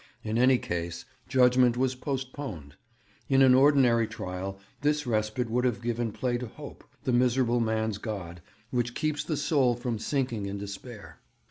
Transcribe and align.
In 0.23 0.39
any 0.39 0.57
case, 0.57 1.05
judgement 1.27 1.77
was 1.77 1.93
postponed. 1.93 2.75
In 3.29 3.43
an 3.43 3.53
ordinary 3.53 4.07
trial 4.07 4.57
this 4.81 5.05
respite 5.05 5.47
would 5.51 5.63
have 5.63 5.79
given 5.79 6.11
play 6.11 6.39
to 6.39 6.47
hope, 6.47 6.83
the 7.03 7.13
miserable 7.13 7.59
man's 7.59 7.99
god, 7.99 8.41
which 8.71 8.95
keeps 8.95 9.23
the 9.23 9.37
soul 9.37 9.75
from 9.75 9.99
sinking 9.99 10.47
in 10.47 10.57
despair. 10.57 11.19